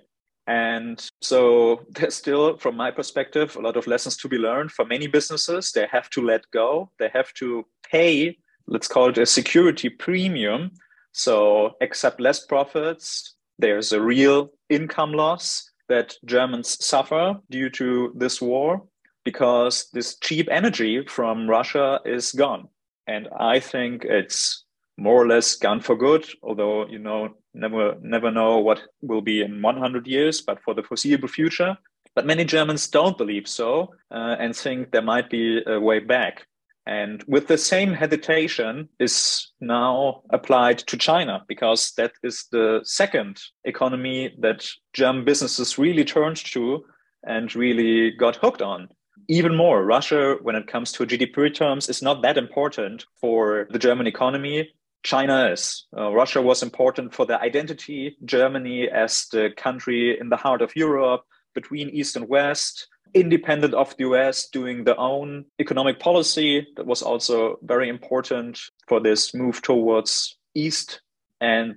And 0.46 1.04
so 1.20 1.82
there's 1.90 2.14
still, 2.14 2.56
from 2.56 2.76
my 2.76 2.90
perspective, 2.90 3.56
a 3.56 3.61
lot 3.61 3.76
of 3.76 3.87
lessons 3.87 4.16
to 4.18 4.28
be 4.28 4.38
learned 4.38 4.72
for 4.72 4.84
many 4.84 5.06
businesses. 5.06 5.72
They 5.72 5.87
have 5.90 6.11
to 6.11 6.25
let 6.25 6.50
go, 6.50 6.90
they 6.99 7.08
have 7.12 7.32
to 7.34 7.66
pay, 7.88 8.38
let's 8.66 8.88
call 8.88 9.08
it 9.11 9.18
a 9.18 9.26
security 9.26 9.88
premium. 9.88 10.70
So 11.12 11.72
accept 11.80 12.20
less 12.20 12.44
profits. 12.46 13.34
There's 13.58 13.92
a 13.92 14.00
real 14.00 14.50
income 14.70 15.12
loss 15.12 15.70
that 15.88 16.14
Germans 16.25 16.82
suffer 16.84 17.38
due 17.50 17.68
to 17.70 18.12
this 18.16 18.40
war 18.40 18.82
because 19.25 19.88
this 19.92 20.16
cheap 20.18 20.49
energy 20.50 21.04
from 21.06 21.49
Russia 21.49 22.00
is 22.04 22.32
gone. 22.32 22.68
And 23.06 23.28
I 23.38 23.61
think 23.61 24.04
it's 24.04 24.62
more 24.96 25.22
or 25.22 25.26
less 25.26 25.54
gone 25.54 25.80
for 25.80 25.96
good, 25.96 26.26
although, 26.42 26.87
you 26.87 26.99
know, 26.99 27.34
never 27.54 27.96
never 28.00 28.30
know 28.30 28.58
what 28.58 28.82
will 29.00 29.22
be 29.22 29.42
in 29.42 29.62
100 29.62 30.06
years, 30.06 30.40
but 30.40 30.62
for 30.62 30.75
the 30.75 30.82
foreseeable 30.82 31.28
future. 31.28 31.76
But 32.14 32.26
many 32.26 32.44
Germans 32.44 32.88
don't 32.88 33.16
believe 33.16 33.49
so 33.49 33.94
uh, 34.11 34.37
and 34.38 34.54
think 34.54 34.90
there 34.90 35.02
might 35.02 35.30
be 35.30 35.62
a 35.66 35.80
way 35.80 35.99
back. 35.99 36.46
And 36.87 37.22
with 37.28 37.46
the 37.46 37.58
same 37.58 37.94
hesitation 37.94 38.88
is 38.99 39.52
now 39.61 40.22
applied 40.30 40.78
to 40.78 40.96
China 40.96 41.44
because 41.46 41.92
that 41.96 42.12
is 42.25 42.46
the 42.50 42.80
second 42.82 43.40
economy 43.64 44.34
that 44.40 44.68
German 44.92 45.25
businesses 45.25 45.78
really 45.78 46.04
turned 46.04 46.38
to 46.52 46.84
and 47.25 47.54
really 47.54 48.11
got 48.11 48.37
hooked 48.37 48.62
on. 48.62 48.88
Even 49.28 49.56
more, 49.56 49.84
Russia, 49.84 50.37
when 50.42 50.56
it 50.56 50.66
comes 50.66 50.90
to 50.92 51.06
GDP 51.06 51.54
terms, 51.54 51.88
is 51.88 52.02
not 52.02 52.22
that 52.22 52.37
important 52.37 53.06
for 53.20 53.68
the 53.70 53.78
German 53.78 54.08
economy. 54.08 54.68
China 55.02 55.50
is. 55.50 55.87
Uh, 55.97 56.12
Russia 56.12 56.40
was 56.40 56.62
important 56.62 57.12
for 57.12 57.26
the 57.26 57.40
identity. 57.40 58.16
Germany, 58.25 58.88
as 58.88 59.26
the 59.32 59.50
country 59.56 60.18
in 60.18 60.28
the 60.28 60.37
heart 60.37 60.62
of 60.62 60.76
Europe, 60.76 61.23
between 61.54 61.90
East 61.90 62.16
and 62.16 62.28
West, 62.28 62.88
independent 63.14 63.75
of 63.75 63.94
the 63.97 64.04
US, 64.04 64.49
doing 64.49 64.85
their 64.85 64.99
own 64.99 65.44
economic 65.61 65.99
policy. 65.99 66.66
That 66.76 66.87
was 66.87 67.02
also 67.02 67.59
very 67.62 67.88
important 67.88 68.59
for 68.88 69.00
this 69.00 69.35
move 69.35 69.61
towards 69.62 70.37
East. 70.54 71.00
And 71.40 71.76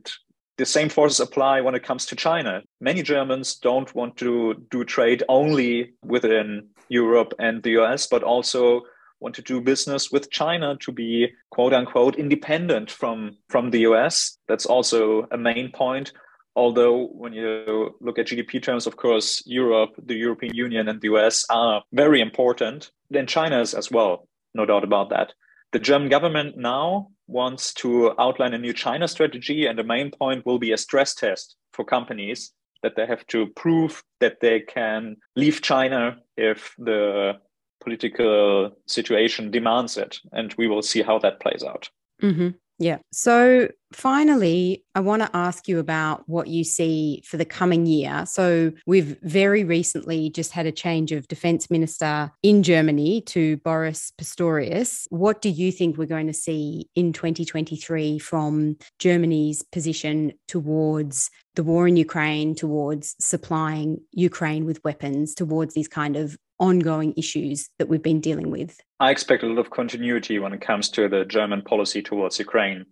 the 0.58 0.66
same 0.66 0.90
forces 0.90 1.20
apply 1.20 1.62
when 1.62 1.76
it 1.76 1.84
comes 1.84 2.06
to 2.08 2.16
China. 2.16 2.62
Many 2.80 3.02
Germans 3.02 3.56
don't 3.56 3.94
want 3.94 4.18
to 4.18 4.66
do 4.72 4.86
trade 4.86 5.24
only 5.28 5.94
within 6.04 6.70
Europe 6.88 7.34
and 7.40 7.62
the 7.64 7.82
US, 7.82 8.08
but 8.08 8.24
also 8.24 8.84
want 9.20 9.36
to 9.36 9.42
do 9.42 9.62
business 9.62 10.12
with 10.12 10.30
China 10.30 10.76
to 10.82 10.92
be 10.92 11.30
quote 11.50 11.74
unquote 11.74 12.16
independent 12.16 12.92
from, 12.92 13.38
from 13.50 13.72
the 13.72 13.80
US. 13.80 14.38
That's 14.48 14.66
also 14.66 15.28
a 15.32 15.38
main 15.38 15.72
point. 15.72 16.12
Although, 16.56 17.08
when 17.08 17.34
you 17.34 17.96
look 18.00 18.18
at 18.18 18.28
GDP 18.28 18.64
terms, 18.64 18.88
of 18.88 18.96
course, 18.96 19.44
Europe, 19.46 19.92
the 20.02 20.16
European 20.16 20.56
Union, 20.56 20.88
and 20.88 21.02
the 21.02 21.14
US 21.16 21.46
are 21.50 21.84
very 21.92 22.22
important. 22.22 22.92
Then 23.10 23.28
China 23.28 23.60
is 23.60 23.74
as 23.74 23.92
well, 23.92 24.28
no 24.54 24.66
doubt 24.66 24.84
about 24.84 25.10
that. 25.10 25.34
The 25.74 25.80
German 25.80 26.08
government 26.08 26.56
now 26.58 27.10
wants 27.28 27.74
to 27.76 28.14
outline 28.20 28.54
a 28.54 28.58
new 28.58 28.72
China 28.72 29.08
strategy, 29.08 29.66
and 29.66 29.78
the 29.78 29.84
main 29.84 30.12
point 30.12 30.46
will 30.46 30.60
be 30.60 30.72
a 30.72 30.78
stress 30.78 31.14
test 31.14 31.56
for 31.74 31.84
companies 31.84 32.54
that 32.82 32.96
they 32.96 33.06
have 33.06 33.26
to 33.28 33.48
prove 33.48 34.04
that 34.20 34.40
they 34.42 34.62
can 34.62 35.18
leave 35.36 35.62
China 35.62 36.18
if 36.38 36.74
the 36.78 37.34
political 37.82 38.72
situation 38.88 39.52
demands 39.52 39.98
it. 39.98 40.20
And 40.32 40.54
we 40.58 40.68
will 40.68 40.82
see 40.82 41.02
how 41.02 41.20
that 41.20 41.40
plays 41.40 41.64
out. 41.64 41.90
Mm-hmm. 42.22 42.50
Yeah. 42.78 42.98
So 43.14 43.70
finally, 43.94 44.84
I 44.96 45.00
want 45.00 45.22
to 45.22 45.34
ask 45.34 45.68
you 45.70 45.80
about 45.80 46.28
what 46.28 46.48
you 46.48 46.66
see 46.66 47.24
for 47.26 47.38
the 47.38 47.46
coming 47.46 47.86
year. 47.86 48.26
So 48.26 48.74
we've 48.86 49.18
very 49.22 49.64
recently 49.64 50.30
just 50.30 50.52
had 50.52 50.66
a 50.66 50.74
change 50.74 51.14
of 51.14 51.28
defense 51.30 51.72
minister 51.72 52.32
in 52.44 52.64
Germany 52.64 53.22
to 53.22 53.56
Boris 53.58 54.12
Pistorius. 54.20 55.06
What 55.10 55.42
do 55.42 55.50
you 55.50 55.72
think 55.72 55.98
we're 55.98 56.06
going 56.06 56.28
to 56.28 56.34
see 56.34 56.90
in 56.96 57.14
2023 57.14 58.20
from 58.20 58.76
Germany's 59.00 59.64
position 59.64 60.34
towards 60.50 61.30
the 61.56 61.64
war 61.64 61.88
in 61.88 61.96
Ukraine, 61.96 62.56
towards 62.56 63.16
supplying 63.20 64.02
Ukraine 64.12 64.66
with 64.66 64.84
weapons, 64.84 65.34
towards 65.34 65.74
these 65.74 65.88
kind 65.88 66.18
of 66.18 66.38
ongoing 66.60 67.14
issues 67.18 67.70
that 67.80 67.88
we've 67.88 68.02
been 68.02 68.22
dealing 68.22 68.52
with? 68.52 68.80
I 69.00 69.12
expect 69.12 69.44
a 69.44 69.48
lot 69.48 69.60
of 69.60 69.72
continuity 69.72 70.40
when 70.40 70.54
it 70.54 70.62
comes 70.62 70.90
to 70.92 71.10
the 71.10 71.26
German 71.26 71.62
policy 71.62 72.02
towards 72.02 72.40
Ukraine. 72.40 72.86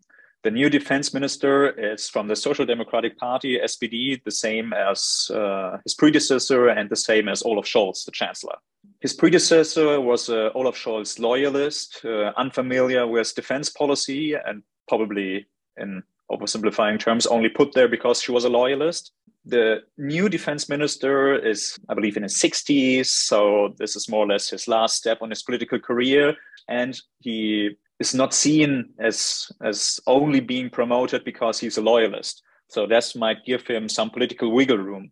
The 0.43 0.52
new 0.52 0.69
defense 0.69 1.13
minister 1.13 1.69
is 1.69 2.10
from 2.10 2.28
the 2.28 2.36
Social 2.36 2.65
Democratic 2.65 3.17
Party, 3.17 3.60
SPD, 3.63 4.21
the 4.26 4.32
same 4.32 4.73
as 4.73 5.32
uh, 5.34 5.78
his 5.86 5.93
predecessor 5.93 6.67
and 6.67 6.89
the 6.89 6.97
same 6.97 7.30
as 7.30 7.43
Olaf 7.43 7.65
Scholz, 7.65 8.04
the 8.04 8.12
chancellor. 8.12 8.56
His 8.99 9.13
predecessor 9.13 10.02
was 10.02 10.30
uh, 10.30 10.49
Olaf 10.54 10.76
Scholz 10.76 11.17
loyalist, 11.17 12.02
uh, 12.04 12.34
unfamiliar 12.36 13.08
with 13.08 13.34
defense 13.36 13.69
policy, 13.69 14.34
and 14.34 14.63
probably, 14.89 15.47
in 15.78 16.04
oversimplifying 16.30 16.99
terms, 16.99 17.26
only 17.26 17.49
put 17.49 17.73
there 17.73 17.88
because 17.88 18.21
she 18.21 18.34
was 18.34 18.43
a 18.43 18.49
loyalist. 18.49 19.13
The 19.45 19.84
new 19.97 20.29
defense 20.29 20.69
minister 20.69 21.36
is, 21.36 21.77
I 21.89 21.93
believe, 21.93 22.15
in 22.15 22.23
his 22.23 22.36
60s. 22.36 23.08
So 23.08 23.73
this 23.77 23.95
is 23.95 24.08
more 24.08 24.25
or 24.25 24.27
less 24.27 24.49
his 24.49 24.67
last 24.67 24.95
step 24.95 25.21
on 25.21 25.29
his 25.29 25.43
political 25.43 25.79
career. 25.79 26.36
And 26.69 26.99
he 27.19 27.77
is 27.99 28.13
not 28.13 28.34
seen 28.34 28.93
as, 28.99 29.51
as 29.62 29.99
only 30.08 30.39
being 30.39 30.69
promoted 30.69 31.23
because 31.25 31.60
he's 31.60 31.77
a 31.77 31.82
loyalist. 31.82 32.41
So 32.69 32.88
this 32.88 33.15
might 33.15 33.45
give 33.45 33.67
him 33.67 33.89
some 33.89 34.10
political 34.10 34.51
wiggle 34.51 34.77
room. 34.77 35.12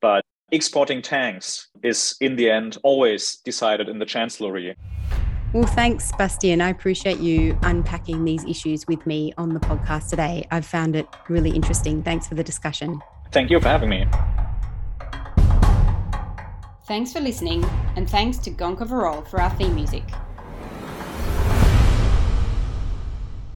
But 0.00 0.24
exporting 0.52 1.02
tanks 1.02 1.68
is, 1.82 2.16
in 2.20 2.36
the 2.36 2.50
end, 2.50 2.78
always 2.82 3.36
decided 3.44 3.88
in 3.88 3.98
the 3.98 4.06
chancellery. 4.06 4.76
Well, 5.54 5.66
thanks, 5.66 6.10
Bastian. 6.18 6.60
I 6.60 6.70
appreciate 6.70 7.20
you 7.20 7.56
unpacking 7.62 8.24
these 8.24 8.44
issues 8.44 8.88
with 8.88 9.06
me 9.06 9.32
on 9.38 9.54
the 9.54 9.60
podcast 9.60 10.10
today. 10.10 10.48
I've 10.50 10.66
found 10.66 10.96
it 10.96 11.06
really 11.28 11.50
interesting. 11.50 12.02
Thanks 12.02 12.26
for 12.26 12.34
the 12.34 12.42
discussion. 12.42 13.00
Thank 13.30 13.50
you 13.50 13.60
for 13.60 13.68
having 13.68 13.88
me. 13.88 14.04
Thanks 16.88 17.12
for 17.12 17.20
listening, 17.20 17.64
and 17.94 18.10
thanks 18.10 18.36
to 18.38 18.50
Gonka 18.50 18.84
Verol 18.88 19.24
for 19.28 19.40
our 19.40 19.50
theme 19.50 19.76
music. 19.76 20.02